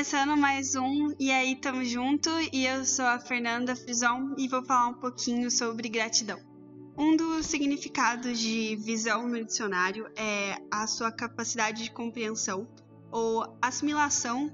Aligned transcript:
começando 0.00 0.34
mais 0.34 0.74
um 0.74 1.14
E 1.20 1.30
aí 1.30 1.54
tamo 1.54 1.84
junto 1.84 2.30
e 2.54 2.64
eu 2.64 2.86
sou 2.86 3.04
a 3.04 3.18
Fernanda 3.18 3.76
Frison 3.76 4.34
e 4.38 4.48
vou 4.48 4.64
falar 4.64 4.88
um 4.88 4.94
pouquinho 4.94 5.50
sobre 5.50 5.90
gratidão. 5.90 6.40
Um 6.96 7.14
dos 7.14 7.44
significados 7.44 8.38
de 8.38 8.76
visão 8.76 9.28
no 9.28 9.44
dicionário 9.44 10.10
é 10.16 10.56
a 10.70 10.86
sua 10.86 11.12
capacidade 11.12 11.82
de 11.82 11.90
compreensão 11.90 12.66
ou 13.12 13.58
assimilação 13.60 14.50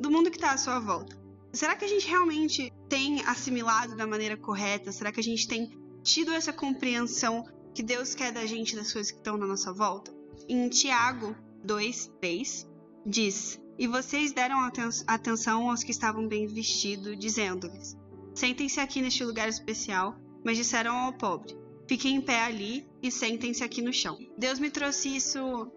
do 0.00 0.10
mundo 0.10 0.32
que 0.32 0.36
está 0.36 0.50
à 0.50 0.58
sua 0.58 0.80
volta. 0.80 1.16
Será 1.52 1.76
que 1.76 1.84
a 1.84 1.88
gente 1.88 2.08
realmente 2.08 2.72
tem 2.88 3.24
assimilado 3.24 3.94
da 3.94 4.04
maneira 4.04 4.36
correta? 4.36 4.90
Será 4.90 5.12
que 5.12 5.20
a 5.20 5.22
gente 5.22 5.46
tem 5.46 5.70
tido 6.02 6.32
essa 6.32 6.52
compreensão 6.52 7.44
que 7.72 7.84
Deus 7.84 8.16
quer 8.16 8.32
da 8.32 8.44
gente 8.46 8.74
das 8.74 8.92
coisas 8.92 9.12
que 9.12 9.18
estão 9.18 9.36
na 9.36 9.46
nossa 9.46 9.72
volta? 9.72 10.12
Em 10.48 10.68
Tiago 10.68 11.36
2, 11.62 12.10
3, 12.20 12.68
diz: 13.06 13.60
E 13.78 13.86
vocês 13.86 14.32
deram 14.32 14.60
aten 14.60 14.88
atenção 15.06 15.70
aos 15.70 15.84
que 15.84 15.92
estavam 15.92 16.26
bem 16.26 16.46
vestidos, 16.46 17.16
dizendo-lhes: 17.16 17.96
Sentem-se 18.34 18.80
aqui 18.80 19.00
neste 19.00 19.24
lugar 19.24 19.48
especial, 19.48 20.16
mas 20.44 20.56
disseram 20.56 20.96
ao 20.96 21.12
pobre: 21.12 21.56
Fiquem 21.86 22.16
em 22.16 22.20
pé 22.20 22.42
ali 22.42 22.88
e 23.02 23.10
sentem-se 23.10 23.62
aqui 23.62 23.80
no 23.80 23.92
chão. 23.92 24.18
Deus 24.36 24.58
me 24.58 24.70
trouxe 24.70 25.14
isso 25.14 25.70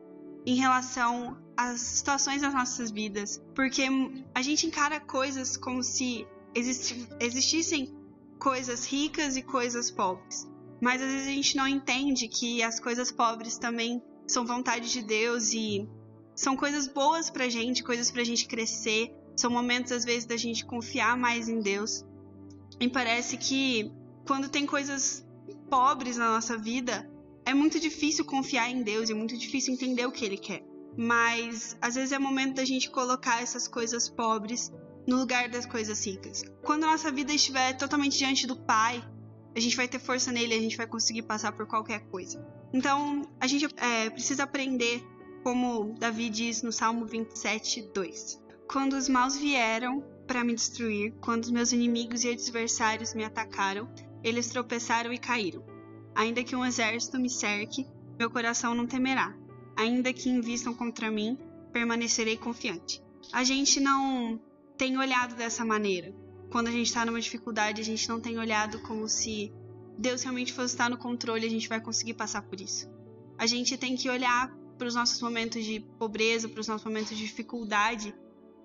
em 0.46 0.56
relação 0.56 1.38
às 1.56 1.80
situações 1.80 2.42
das 2.42 2.54
nossas 2.54 2.90
vidas, 2.90 3.40
porque 3.54 3.84
a 4.34 4.42
gente 4.42 4.66
encara 4.66 5.00
coisas 5.00 5.56
como 5.56 5.84
se 5.84 6.26
existi 6.56 7.08
existissem 7.20 7.96
coisas 8.40 8.86
ricas 8.86 9.38
e 9.38 9.44
coisas 9.44 9.92
pobres. 9.92 10.50
Mas 10.82 11.00
às 11.00 11.12
vezes 11.12 11.28
a 11.28 11.32
gente 11.32 11.56
não 11.56 11.68
entende 11.68 12.28
que 12.28 12.64
as 12.64 12.80
coisas 12.80 13.12
pobres 13.12 13.60
também 13.60 14.02
são 14.28 14.46
vontade 14.46 14.92
de 14.92 15.04
Deus 15.04 15.54
e 15.54 15.88
são 16.36 16.56
coisas 16.56 16.88
boas 16.88 17.30
pra 17.30 17.50
gente, 17.50 17.84
coisas 17.84 18.10
pra 18.10 18.24
gente 18.24 18.48
crescer, 18.48 19.14
são 19.36 19.52
momentos 19.52 19.92
às 19.92 20.04
vezes 20.04 20.26
da 20.26 20.38
gente 20.38 20.66
confiar 20.66 21.18
mais 21.18 21.48
em 21.50 21.60
Deus. 21.60 22.06
E 22.80 22.90
parece 22.90 23.38
que 23.38 23.92
quando 24.26 24.50
tem 24.50 24.66
coisas 24.66 25.26
pobres 25.70 26.18
na 26.18 26.34
nossa 26.34 26.58
vida, 26.58 27.10
é 27.46 27.54
muito 27.54 27.80
difícil 27.80 28.26
confiar 28.26 28.70
em 28.70 28.84
Deus, 28.84 29.10
é 29.10 29.14
muito 29.14 29.38
difícil 29.38 29.74
entender 29.74 30.06
o 30.06 30.12
que 30.12 30.26
Ele 30.26 30.38
quer. 30.38 30.64
Mas 30.98 31.78
às 31.82 31.96
vezes 31.96 32.12
é 32.12 32.20
momento 32.20 32.56
da 32.56 32.66
gente 32.66 32.90
colocar 32.90 33.42
essas 33.42 33.68
coisas 33.68 34.10
pobres 34.10 34.72
no 35.08 35.18
lugar 35.18 35.50
das 35.50 35.66
coisas 35.66 36.06
ricas. 36.06 36.44
Quando 36.64 36.84
a 36.84 36.88
nossa 36.88 37.12
vida 37.12 37.34
estiver 37.34 37.74
totalmente 37.74 38.18
diante 38.18 38.46
do 38.46 38.56
Pai, 38.56 39.04
a 39.56 39.60
gente 39.60 39.76
vai 39.76 39.88
ter 39.88 40.00
força 40.00 40.32
nele, 40.32 40.54
a 40.54 40.60
gente 40.60 40.78
vai 40.78 40.88
conseguir 40.88 41.24
passar 41.24 41.52
por 41.52 41.68
qualquer 41.68 42.00
coisa. 42.08 42.44
Então, 42.74 43.28
a 43.40 43.48
gente 43.48 43.68
é, 43.78 44.10
precisa 44.10 44.44
aprender, 44.44 45.04
como 45.44 45.96
Davi 45.98 46.30
diz 46.30 46.62
no 46.62 46.72
Salmo 46.72 47.06
27, 47.06 47.90
2. 47.94 48.42
Quando 48.68 48.94
os 48.94 49.10
maus 49.10 49.36
vieram 49.36 50.04
para 50.28 50.44
me 50.44 50.54
destruir, 50.56 51.14
quando 51.20 51.46
os 51.46 51.52
meus 51.52 51.72
inimigos 51.72 52.24
e 52.24 52.30
adversários 52.30 53.14
me 53.14 53.24
atacaram, 53.24 53.90
eles 54.24 54.50
tropeçaram 54.50 55.12
e 55.12 55.18
caíram. 55.18 55.64
Ainda 56.16 56.44
que 56.44 56.56
um 56.56 56.66
exército 56.66 57.20
me 57.20 57.30
cerque, 57.30 57.88
meu 58.18 58.30
coração 58.30 58.76
não 58.76 58.86
temerá. 58.86 59.36
Ainda 59.76 60.14
que 60.14 60.30
invistam 60.30 60.74
contra 60.74 61.10
mim, 61.10 61.38
permanecerei 61.74 62.38
confiante. 62.38 63.02
A 63.34 63.44
gente 63.44 63.80
não 63.80 64.40
tem 64.78 64.98
olhado 64.98 65.36
dessa 65.36 65.66
maneira. 65.66 66.14
Quando 66.52 66.68
a 66.68 66.72
gente 66.72 66.88
está 66.88 67.06
numa 67.06 67.20
dificuldade, 67.20 67.82
a 67.82 67.84
gente 67.84 68.08
não 68.08 68.20
tem 68.20 68.38
olhado 68.38 68.80
como 68.82 69.08
se 69.08 69.52
Deus 69.98 70.22
realmente 70.22 70.54
fosse 70.54 70.74
estar 70.74 70.90
no 70.90 70.98
controle 70.98 71.44
e 71.44 71.48
a 71.48 71.52
gente 71.52 71.70
vai 71.70 71.82
conseguir 71.82 72.14
passar 72.14 72.42
por 72.42 72.60
isso. 72.60 72.90
A 73.38 73.48
gente 73.48 73.78
tem 73.78 73.96
que 73.96 74.10
olhar 74.10 74.54
para 74.82 74.88
os 74.88 74.96
nossos 74.96 75.22
momentos 75.22 75.64
de 75.64 75.80
pobreza, 76.00 76.50
para 76.50 76.60
os 76.60 76.68
nossos 76.68 76.84
momentos 76.84 77.16
de 77.16 77.24
dificuldade 77.24 78.16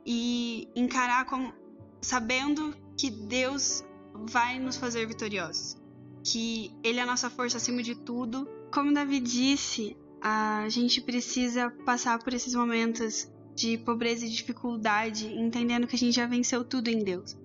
e 0.06 0.67
encarar 0.75 1.27
como 1.27 1.53
sabendo 2.00 2.75
que 2.97 3.10
Deus 3.10 3.84
vai 4.15 4.59
nos 4.59 4.78
fazer 4.78 5.06
vitoriosos, 5.06 5.77
que 6.25 6.72
Ele 6.82 7.00
é 7.00 7.03
a 7.03 7.06
nossa 7.06 7.28
força 7.28 7.59
acima 7.59 7.82
de 7.82 7.94
tudo. 7.94 8.49
Como 8.72 8.94
Davi 8.94 9.21
disse, 9.21 9.94
a 10.22 10.66
gente 10.71 11.03
precisa 11.03 11.69
passar 11.84 12.19
por 12.19 12.33
esses 12.33 12.54
momentos 12.54 13.31
de 13.54 13.77
pobreza 13.77 14.25
e 14.25 14.31
dificuldade, 14.31 15.27
entendendo 15.27 15.87
que 15.87 15.97
a 15.97 15.98
gente 15.98 16.16
já 16.16 16.27
venceu 16.27 16.65
tudo 16.65 16.88
em 16.88 17.04
Deus. 17.04 17.37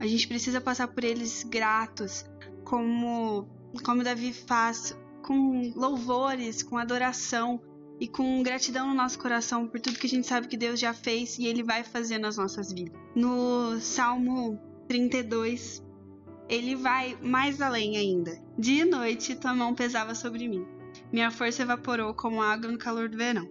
A 0.00 0.06
gente 0.08 0.26
precisa 0.26 0.60
passar 0.60 0.88
por 0.88 1.04
eles 1.04 1.44
gratos, 1.44 2.24
como 2.64 3.46
como 3.84 4.02
Davi 4.02 4.32
faz, 4.32 4.98
com 5.22 5.72
louvores, 5.76 6.64
com 6.64 6.76
adoração 6.76 7.60
e 8.00 8.06
com 8.06 8.42
gratidão 8.42 8.88
no 8.88 8.94
nosso 8.94 9.18
coração 9.18 9.66
por 9.66 9.80
tudo 9.80 9.98
que 9.98 10.06
a 10.06 10.10
gente 10.10 10.26
sabe 10.26 10.48
que 10.48 10.56
Deus 10.56 10.78
já 10.78 10.92
fez 10.92 11.38
e 11.38 11.46
ele 11.46 11.62
vai 11.62 11.82
fazer 11.82 12.18
nas 12.18 12.36
nossas 12.36 12.72
vidas. 12.72 12.98
No 13.14 13.80
Salmo 13.80 14.60
32, 14.88 15.82
ele 16.48 16.74
vai 16.74 17.16
mais 17.22 17.60
além 17.60 17.96
ainda. 17.96 18.38
Dia 18.58 18.82
e 18.82 18.88
noite 18.88 19.34
tua 19.36 19.54
mão 19.54 19.74
pesava 19.74 20.14
sobre 20.14 20.48
mim. 20.48 20.66
Minha 21.12 21.30
força 21.30 21.62
evaporou 21.62 22.14
como 22.14 22.42
água 22.42 22.70
no 22.70 22.78
calor 22.78 23.08
do 23.08 23.16
verão. 23.16 23.48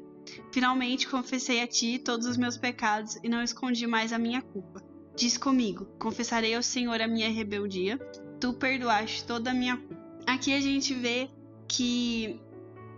Finalmente 0.52 1.08
confessei 1.08 1.62
a 1.62 1.68
ti 1.68 2.00
todos 2.00 2.26
os 2.26 2.38
meus 2.38 2.58
pecados 2.58 3.18
e 3.24 3.30
não 3.30 3.44
escondi 3.44 3.86
mais 3.86 4.12
a 4.12 4.18
minha 4.18 4.42
culpa. 4.42 4.82
Diz 5.16 5.38
comigo: 5.38 5.86
confessarei 6.00 6.56
ao 6.56 6.64
Senhor 6.64 7.00
a 7.00 7.08
minha 7.08 7.30
rebeldia, 7.30 7.98
tu 8.40 8.54
perdoaste 8.54 9.26
toda 9.26 9.52
a 9.52 9.54
minha 9.54 9.78
culpa. 9.78 10.04
Aqui 10.28 10.54
a 10.54 10.60
gente 10.60 10.94
vê 10.94 11.30
que 11.68 12.40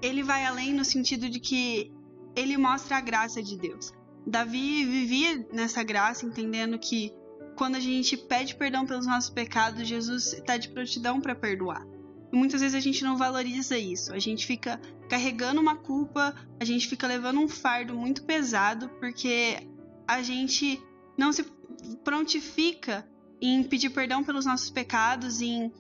ele 0.02 0.24
vai 0.24 0.46
além 0.46 0.74
no 0.74 0.86
sentido 0.86 1.30
de 1.30 1.40
que 1.40 1.92
ele 2.36 2.58
mostra 2.58 2.98
a 2.98 3.02
graça 3.02 3.42
de 3.42 3.58
Deus. 3.58 3.92
Davi 4.26 4.86
vivia 4.86 5.48
nessa 5.52 5.82
graça, 5.84 6.26
entendendo 6.26 6.78
que 6.78 7.14
quando 7.56 7.76
a 7.76 7.80
gente 7.80 8.16
pede 8.16 8.56
perdão 8.56 8.86
pelos 8.86 9.08
nossos 9.08 9.30
pecados, 9.30 9.88
Jesus 9.88 10.34
está 10.34 10.58
de 10.58 10.70
prontidão 10.70 11.20
para 11.20 11.34
perdoar. 11.34 11.86
E 12.32 12.36
muitas 12.36 12.62
vezes 12.62 12.76
a 12.76 12.80
gente 12.80 13.04
não 13.04 13.18
valoriza 13.18 13.78
isso. 13.78 14.14
A 14.14 14.20
gente 14.20 14.46
fica 14.46 14.80
carregando 15.10 15.62
uma 15.62 15.76
culpa, 15.76 16.36
a 16.60 16.66
gente 16.66 16.88
fica 16.88 17.08
levando 17.08 17.40
um 17.40 17.48
fardo 17.48 17.96
muito 17.96 18.24
pesado 18.24 18.90
porque 19.00 19.68
a 20.08 20.22
gente 20.22 20.82
não 21.18 21.32
se 21.32 21.44
prontifica 22.04 23.08
em 23.42 23.64
pedir 23.64 23.90
perdão 23.90 24.24
pelos 24.24 24.46
nossos 24.46 24.70
pecados, 24.70 25.42
em 25.42 25.72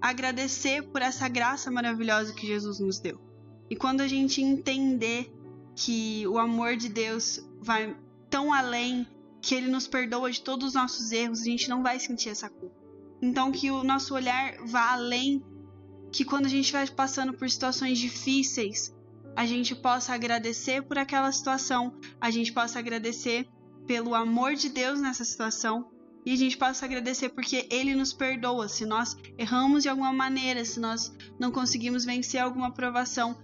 agradecer 0.00 0.82
por 0.82 1.00
essa 1.00 1.28
graça 1.28 1.70
maravilhosa 1.70 2.34
que 2.34 2.46
Jesus 2.46 2.80
nos 2.80 2.98
deu. 2.98 3.31
E 3.72 3.74
quando 3.74 4.02
a 4.02 4.06
gente 4.06 4.42
entender 4.42 5.34
que 5.74 6.26
o 6.26 6.36
amor 6.36 6.76
de 6.76 6.90
Deus 6.90 7.40
vai 7.58 7.96
tão 8.28 8.52
além 8.52 9.06
que 9.40 9.54
ele 9.54 9.66
nos 9.66 9.86
perdoa 9.86 10.30
de 10.30 10.42
todos 10.42 10.68
os 10.68 10.74
nossos 10.74 11.10
erros, 11.10 11.40
a 11.40 11.44
gente 11.44 11.70
não 11.70 11.82
vai 11.82 11.98
sentir 11.98 12.28
essa 12.28 12.50
culpa. 12.50 12.76
Então 13.22 13.50
que 13.50 13.70
o 13.70 13.82
nosso 13.82 14.14
olhar 14.14 14.58
vá 14.66 14.92
além, 14.92 15.42
que 16.12 16.22
quando 16.22 16.44
a 16.44 16.50
gente 16.50 16.70
vai 16.70 16.86
passando 16.86 17.32
por 17.32 17.48
situações 17.48 17.98
difíceis, 17.98 18.94
a 19.34 19.46
gente 19.46 19.74
possa 19.74 20.12
agradecer 20.12 20.82
por 20.82 20.98
aquela 20.98 21.32
situação, 21.32 21.98
a 22.20 22.30
gente 22.30 22.52
possa 22.52 22.78
agradecer 22.78 23.48
pelo 23.86 24.14
amor 24.14 24.54
de 24.54 24.68
Deus 24.68 25.00
nessa 25.00 25.24
situação 25.24 25.90
e 26.26 26.32
a 26.34 26.36
gente 26.36 26.58
possa 26.58 26.84
agradecer 26.84 27.30
porque 27.30 27.66
Ele 27.70 27.94
nos 27.94 28.12
perdoa. 28.12 28.68
Se 28.68 28.84
nós 28.84 29.16
erramos 29.38 29.82
de 29.82 29.88
alguma 29.88 30.12
maneira, 30.12 30.62
se 30.62 30.78
nós 30.78 31.10
não 31.40 31.50
conseguimos 31.50 32.04
vencer 32.04 32.38
alguma 32.38 32.70
provação, 32.70 33.34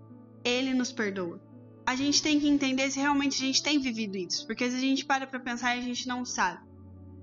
Ele 0.45 0.75
nos 0.75 0.93
perdoa 0.93 1.41
a 1.89 1.97
gente 1.97 2.23
tem 2.23 2.39
que 2.39 2.47
entender 2.47 2.91
se 2.91 3.01
realmente 3.01 3.43
a 3.43 3.47
gente 3.47 3.63
tem 3.63 3.79
vivido 3.79 4.15
isso, 4.19 4.47
porque 4.47 4.71
se 4.71 4.77
a 4.77 4.79
gente 4.79 5.07
para 5.07 5.27
para 5.27 5.41
pensar, 5.41 5.71
a 5.71 5.81
gente 5.81 6.07
não 6.07 6.23
sabe. 6.23 6.61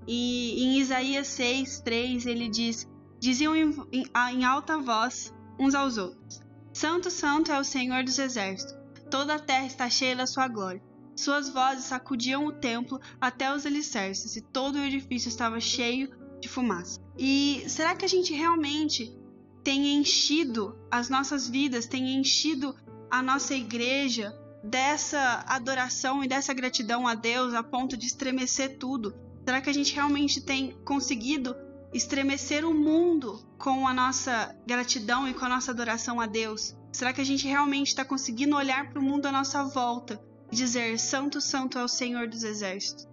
E 0.08 0.60
em 0.60 0.80
Isaías 0.80 1.28
6, 1.28 1.82
3, 1.82 2.26
ele 2.26 2.48
diz: 2.48 2.84
Diziam 3.20 3.54
em, 3.54 3.72
em, 3.92 4.04
em 4.32 4.44
alta 4.44 4.76
voz 4.76 5.32
uns 5.56 5.72
aos 5.72 5.98
outros: 5.98 6.40
Santo, 6.72 7.12
Santo 7.12 7.52
é 7.52 7.60
o 7.60 7.62
Senhor 7.62 8.02
dos 8.02 8.18
Exércitos, 8.18 8.74
toda 9.08 9.36
a 9.36 9.38
terra 9.38 9.66
está 9.66 9.88
cheia 9.88 10.16
da 10.16 10.26
sua 10.26 10.48
glória. 10.48 10.82
Suas 11.14 11.48
vozes 11.48 11.84
sacudiam 11.84 12.44
o 12.44 12.52
templo 12.52 13.00
até 13.20 13.54
os 13.54 13.64
alicerces, 13.64 14.34
e 14.34 14.40
todo 14.40 14.80
o 14.80 14.84
edifício 14.84 15.28
estava 15.28 15.60
cheio 15.60 16.10
de 16.40 16.48
fumaça. 16.48 17.00
E 17.16 17.62
será 17.68 17.94
que 17.94 18.04
a 18.04 18.08
gente 18.08 18.34
realmente 18.34 19.16
tem 19.62 19.94
enchido 19.94 20.76
as 20.90 21.08
nossas 21.08 21.48
vidas, 21.48 21.86
tem 21.86 22.16
enchido 22.16 22.74
a 23.10 23.22
nossa 23.22 23.54
igreja 23.54 24.34
dessa 24.62 25.44
adoração 25.46 26.24
e 26.24 26.28
dessa 26.28 26.52
gratidão 26.52 27.06
a 27.06 27.14
Deus 27.14 27.54
a 27.54 27.62
ponto 27.62 27.96
de 27.96 28.06
estremecer 28.06 28.78
tudo? 28.78 29.14
Será 29.44 29.60
que 29.60 29.70
a 29.70 29.72
gente 29.72 29.94
realmente 29.94 30.40
tem 30.40 30.72
conseguido 30.84 31.54
estremecer 31.92 32.64
o 32.64 32.74
mundo 32.74 33.46
com 33.58 33.86
a 33.86 33.94
nossa 33.94 34.54
gratidão 34.66 35.28
e 35.28 35.34
com 35.34 35.44
a 35.44 35.48
nossa 35.48 35.70
adoração 35.70 36.20
a 36.20 36.26
Deus? 36.26 36.76
Será 36.92 37.12
que 37.12 37.20
a 37.20 37.24
gente 37.24 37.46
realmente 37.46 37.88
está 37.88 38.04
conseguindo 38.04 38.56
olhar 38.56 38.90
para 38.90 38.98
o 38.98 39.02
mundo 39.02 39.26
à 39.26 39.32
nossa 39.32 39.62
volta 39.62 40.20
e 40.50 40.56
dizer: 40.56 40.98
Santo, 40.98 41.40
Santo 41.40 41.78
é 41.78 41.84
o 41.84 41.88
Senhor 41.88 42.26
dos 42.26 42.42
Exércitos? 42.42 43.06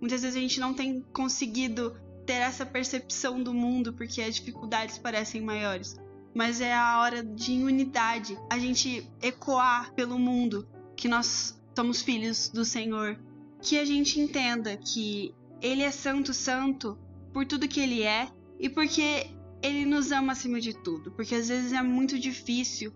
Muitas 0.00 0.22
vezes 0.22 0.36
a 0.36 0.40
gente 0.40 0.60
não 0.60 0.72
tem 0.72 1.02
conseguido 1.12 1.98
ter 2.24 2.34
essa 2.34 2.64
percepção 2.64 3.42
do 3.42 3.52
mundo 3.52 3.92
porque 3.92 4.22
as 4.22 4.36
dificuldades 4.36 4.98
parecem 4.98 5.40
maiores. 5.42 5.96
Mas 6.34 6.60
é 6.60 6.72
a 6.72 7.00
hora 7.00 7.24
de 7.24 7.52
unidade, 7.62 8.38
a 8.48 8.58
gente 8.58 9.08
ecoar 9.20 9.92
pelo 9.94 10.18
mundo 10.18 10.66
que 10.96 11.08
nós 11.08 11.60
somos 11.74 12.02
filhos 12.02 12.48
do 12.48 12.64
Senhor, 12.64 13.18
que 13.60 13.78
a 13.78 13.84
gente 13.84 14.20
entenda 14.20 14.76
que 14.76 15.34
Ele 15.60 15.82
é 15.82 15.90
santo, 15.90 16.32
santo 16.32 16.98
por 17.32 17.46
tudo 17.46 17.68
que 17.68 17.80
ele 17.80 18.02
é 18.02 18.28
e 18.58 18.68
porque 18.68 19.28
ele 19.62 19.84
nos 19.84 20.10
ama 20.12 20.32
acima 20.32 20.60
de 20.60 20.72
tudo. 20.72 21.10
Porque 21.12 21.34
às 21.34 21.48
vezes 21.48 21.72
é 21.72 21.82
muito 21.82 22.18
difícil 22.18 22.92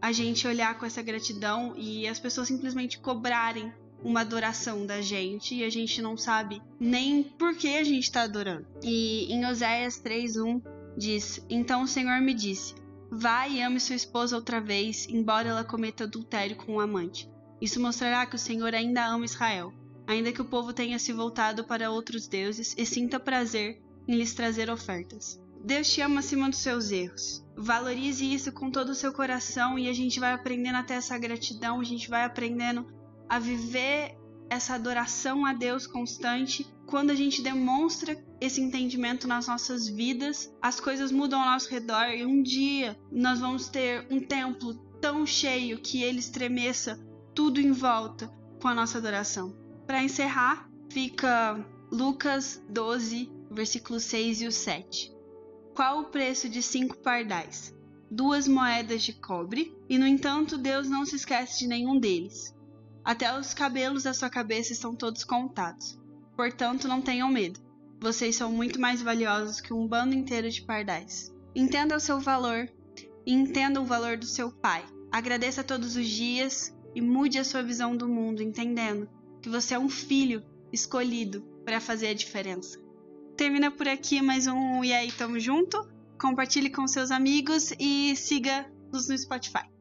a 0.00 0.12
gente 0.12 0.46
olhar 0.46 0.78
com 0.78 0.86
essa 0.86 1.02
gratidão 1.02 1.74
e 1.76 2.06
as 2.06 2.20
pessoas 2.20 2.48
simplesmente 2.48 2.98
cobrarem 2.98 3.72
uma 4.02 4.20
adoração 4.20 4.86
da 4.86 5.00
gente 5.00 5.56
e 5.56 5.64
a 5.64 5.70
gente 5.70 6.00
não 6.00 6.16
sabe 6.16 6.62
nem 6.78 7.22
por 7.22 7.56
que 7.56 7.76
a 7.76 7.82
gente 7.82 8.04
está 8.04 8.22
adorando. 8.22 8.66
E 8.82 9.32
em 9.32 9.44
Oséias 9.44 10.00
3:1 10.00 10.62
diz: 10.98 11.40
Então 11.48 11.82
o 11.82 11.88
Senhor 11.88 12.20
me 12.20 12.34
disse: 12.34 12.74
Vá 13.10 13.48
e 13.48 13.62
ame 13.62 13.80
sua 13.80 13.96
esposa 13.96 14.36
outra 14.36 14.60
vez, 14.60 15.06
embora 15.08 15.48
ela 15.48 15.64
cometa 15.64 16.04
adultério 16.04 16.56
com 16.56 16.74
um 16.74 16.80
amante. 16.80 17.30
Isso 17.60 17.80
mostrará 17.80 18.26
que 18.26 18.36
o 18.36 18.38
Senhor 18.38 18.74
ainda 18.74 19.06
ama 19.06 19.24
Israel, 19.24 19.72
ainda 20.06 20.32
que 20.32 20.42
o 20.42 20.44
povo 20.44 20.72
tenha 20.72 20.98
se 20.98 21.12
voltado 21.12 21.64
para 21.64 21.90
outros 21.90 22.28
deuses 22.28 22.74
e 22.76 22.84
sinta 22.84 23.18
prazer 23.18 23.80
em 24.06 24.16
lhes 24.16 24.34
trazer 24.34 24.68
ofertas. 24.68 25.40
Deus 25.64 25.90
te 25.90 26.00
ama 26.00 26.20
acima 26.20 26.48
dos 26.48 26.58
seus 26.58 26.90
erros. 26.90 27.44
Valorize 27.56 28.32
isso 28.32 28.52
com 28.52 28.70
todo 28.70 28.90
o 28.90 28.94
seu 28.94 29.12
coração 29.12 29.78
e 29.78 29.88
a 29.88 29.92
gente 29.92 30.20
vai 30.20 30.32
aprendendo 30.32 30.76
até 30.76 30.94
essa 30.94 31.18
gratidão, 31.18 31.80
a 31.80 31.84
gente 31.84 32.08
vai 32.08 32.24
aprendendo 32.24 32.86
a 33.28 33.38
viver 33.38 34.16
essa 34.48 34.74
adoração 34.74 35.44
a 35.44 35.52
Deus 35.52 35.86
constante. 35.86 36.66
Quando 36.88 37.10
a 37.10 37.14
gente 37.14 37.42
demonstra 37.42 38.16
esse 38.40 38.62
entendimento 38.62 39.28
nas 39.28 39.46
nossas 39.46 39.86
vidas, 39.86 40.50
as 40.60 40.80
coisas 40.80 41.12
mudam 41.12 41.38
ao 41.38 41.50
nosso 41.50 41.68
redor 41.68 42.08
e 42.14 42.24
um 42.24 42.42
dia 42.42 42.98
nós 43.12 43.40
vamos 43.40 43.68
ter 43.68 44.06
um 44.10 44.18
templo 44.18 44.72
tão 44.98 45.26
cheio 45.26 45.78
que 45.80 46.02
ele 46.02 46.18
estremeça 46.18 46.98
tudo 47.34 47.60
em 47.60 47.72
volta 47.72 48.32
com 48.58 48.68
a 48.68 48.74
nossa 48.74 48.96
adoração. 48.96 49.54
Para 49.86 50.02
encerrar, 50.02 50.66
fica 50.90 51.62
Lucas 51.92 52.64
12, 52.70 53.30
versículos 53.50 54.04
6 54.04 54.40
e 54.40 54.46
o 54.46 54.52
7. 54.52 55.14
Qual 55.74 56.00
o 56.00 56.04
preço 56.04 56.48
de 56.48 56.62
cinco 56.62 56.96
pardais? 56.96 57.70
Duas 58.10 58.48
moedas 58.48 59.02
de 59.02 59.12
cobre, 59.12 59.76
e 59.90 59.98
no 59.98 60.06
entanto 60.06 60.56
Deus 60.56 60.88
não 60.88 61.04
se 61.04 61.16
esquece 61.16 61.58
de 61.58 61.66
nenhum 61.66 62.00
deles. 62.00 62.56
Até 63.04 63.38
os 63.38 63.52
cabelos 63.52 64.04
da 64.04 64.14
sua 64.14 64.30
cabeça 64.30 64.72
estão 64.72 64.96
todos 64.96 65.22
contados. 65.22 65.97
Portanto, 66.38 66.88
não 66.88 67.02
tenham 67.02 67.28
medo. 67.28 67.60
Vocês 68.00 68.34
são 68.34 68.50
muito 68.50 68.80
mais 68.80 69.02
valiosos 69.02 69.60
que 69.60 69.74
um 69.74 69.86
bando 69.86 70.14
inteiro 70.14 70.48
de 70.48 70.62
pardais. 70.62 71.30
Entenda 71.54 71.96
o 71.96 72.00
seu 72.00 72.18
valor 72.18 72.66
e 73.26 73.34
entenda 73.34 73.78
o 73.78 73.84
valor 73.84 74.16
do 74.16 74.24
seu 74.24 74.50
pai. 74.50 74.82
Agradeça 75.12 75.62
todos 75.62 75.96
os 75.96 76.08
dias 76.08 76.74
e 76.94 77.02
mude 77.02 77.38
a 77.38 77.44
sua 77.44 77.62
visão 77.62 77.96
do 77.96 78.08
mundo, 78.08 78.42
entendendo 78.42 79.08
que 79.42 79.48
você 79.50 79.74
é 79.74 79.78
um 79.78 79.88
filho 79.88 80.42
escolhido 80.72 81.42
para 81.64 81.80
fazer 81.80 82.06
a 82.06 82.14
diferença 82.14 82.78
termina 83.38 83.70
por 83.70 83.86
aqui 83.86 84.20
mais 84.20 84.48
um 84.48 84.84
E 84.84 84.92
aí, 84.92 85.12
tamo 85.12 85.38
junto. 85.38 85.88
Compartilhe 86.20 86.68
com 86.70 86.88
seus 86.88 87.12
amigos 87.12 87.72
e 87.78 88.16
siga-nos 88.16 89.08
no 89.08 89.16
Spotify. 89.16 89.77